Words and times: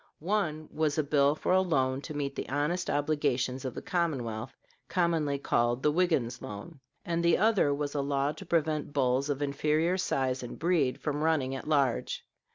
One 0.17 0.67
was 0.73 0.97
a 0.97 1.03
bill 1.03 1.35
for 1.35 1.51
a 1.53 1.61
loan 1.61 2.01
to 2.09 2.15
meet 2.15 2.35
the 2.35 2.49
honest 2.49 2.89
obligations 2.89 3.63
of 3.65 3.75
the 3.75 3.83
commonwealth, 3.83 4.57
commonly 4.87 5.37
called 5.37 5.83
"the 5.83 5.91
Wiggins 5.91 6.41
loan"; 6.41 6.79
and 7.05 7.23
the 7.23 7.37
other 7.37 7.71
was 7.71 7.93
a 7.93 8.01
law 8.01 8.31
to 8.31 8.43
prevent 8.47 8.93
bulls 8.93 9.29
of 9.29 9.43
inferior 9.43 9.99
size 9.99 10.41
and 10.41 10.57
breed 10.57 10.99
from 10.99 11.21
running 11.23 11.53
at 11.53 11.67
large. 11.67 12.25